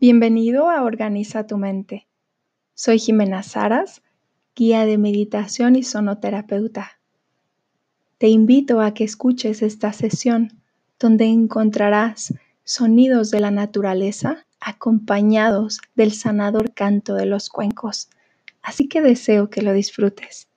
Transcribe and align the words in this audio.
Bienvenido 0.00 0.70
a 0.70 0.84
Organiza 0.84 1.48
tu 1.48 1.58
mente. 1.58 2.06
Soy 2.74 3.00
Jimena 3.00 3.42
Saras, 3.42 4.00
guía 4.54 4.86
de 4.86 4.96
meditación 4.96 5.74
y 5.74 5.82
sonoterapeuta. 5.82 7.00
Te 8.18 8.28
invito 8.28 8.80
a 8.80 8.94
que 8.94 9.02
escuches 9.02 9.60
esta 9.60 9.92
sesión 9.92 10.62
donde 11.00 11.24
encontrarás 11.24 12.32
sonidos 12.62 13.32
de 13.32 13.40
la 13.40 13.50
naturaleza 13.50 14.46
acompañados 14.60 15.80
del 15.96 16.12
sanador 16.12 16.72
canto 16.74 17.16
de 17.16 17.26
los 17.26 17.48
cuencos. 17.48 18.08
Así 18.62 18.86
que 18.86 19.02
deseo 19.02 19.50
que 19.50 19.62
lo 19.62 19.72
disfrutes. 19.72 20.47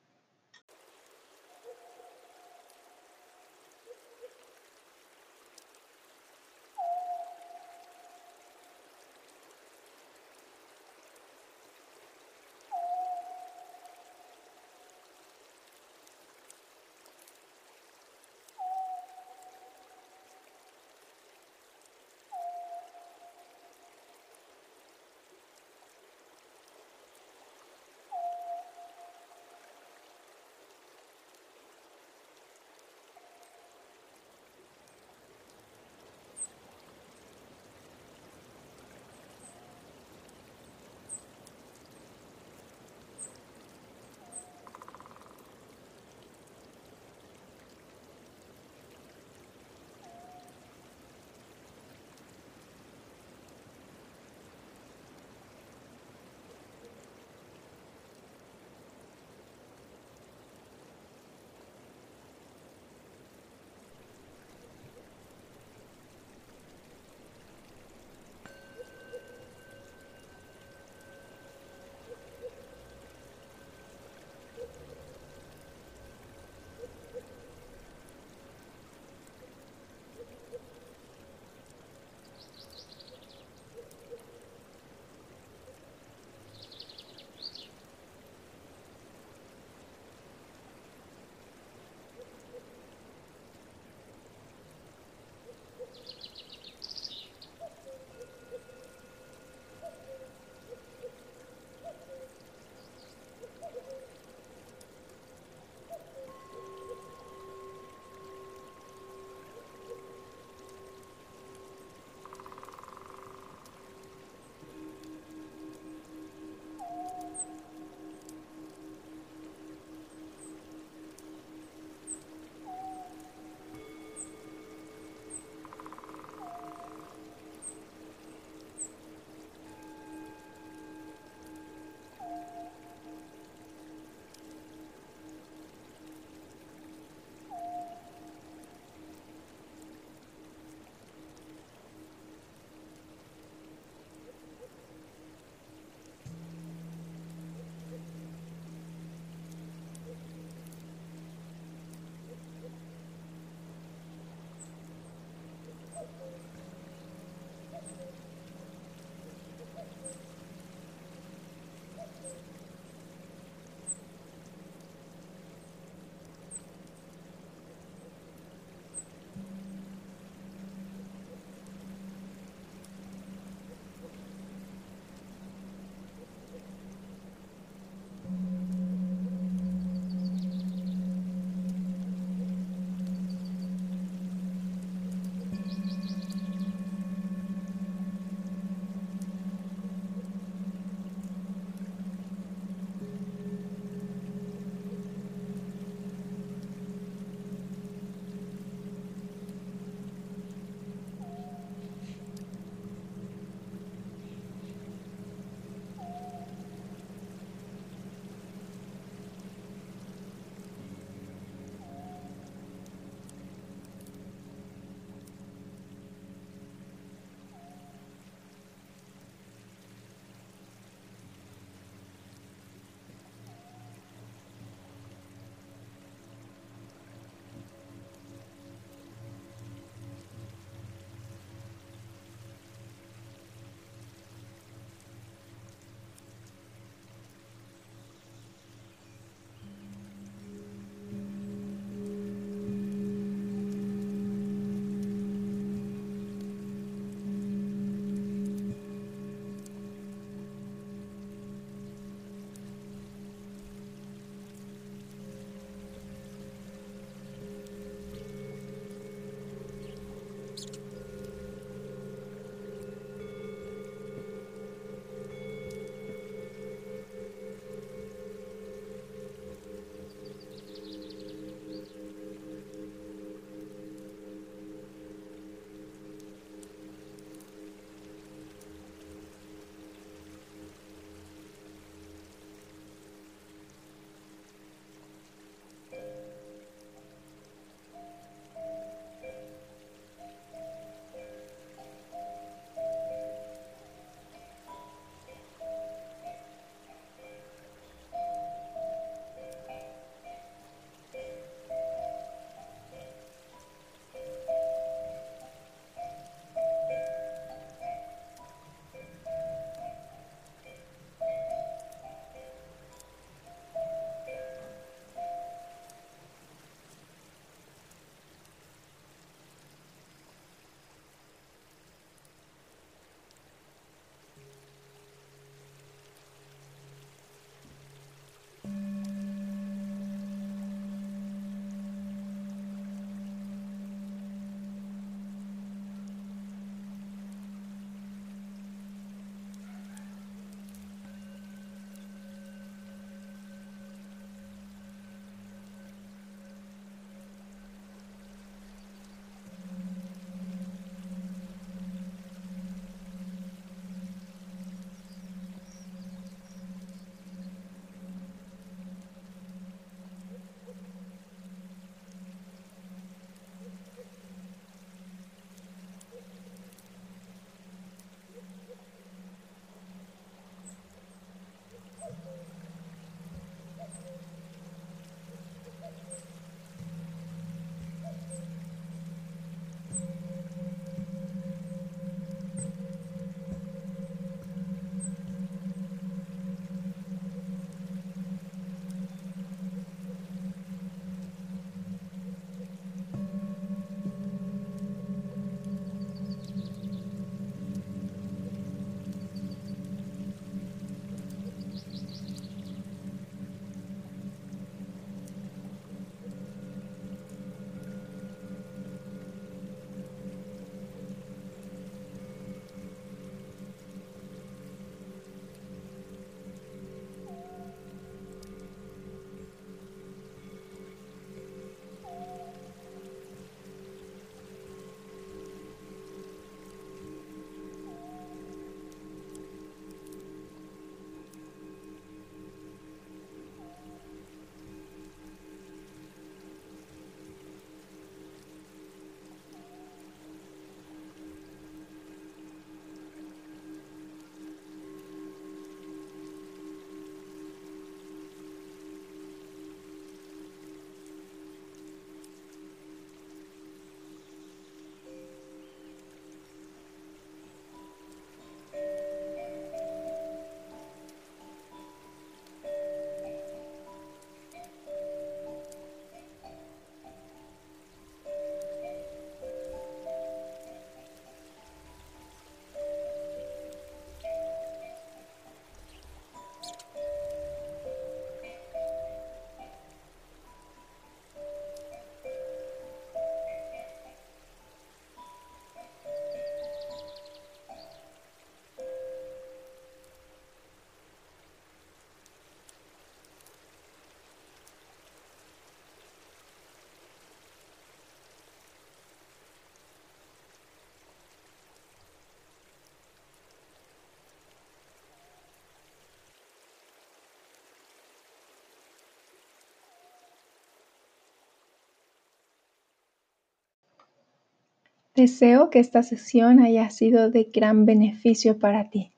Deseo 515.21 515.69
que 515.69 515.77
esta 515.77 516.01
sesión 516.01 516.59
haya 516.59 516.89
sido 516.89 517.29
de 517.29 517.43
gran 517.43 517.85
beneficio 517.85 518.57
para 518.57 518.89
ti. 518.89 519.11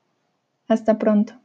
Hasta 0.68 0.98
pronto. 0.98 1.36